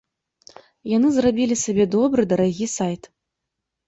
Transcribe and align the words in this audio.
Яны 0.91 1.11
зрабілі 1.17 1.57
сабе 1.63 1.85
добры, 1.97 2.21
дарагі 2.31 2.65
сайт. 2.77 3.03